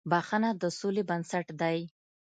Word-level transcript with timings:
•بښنه 0.11 0.49
د 0.61 0.63
سولې 0.79 1.03
بنسټ 1.09 1.47
دی. 1.61 1.79